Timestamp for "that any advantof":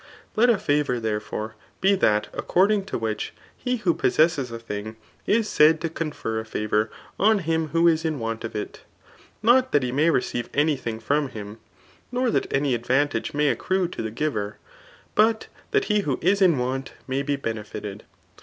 12.31-13.31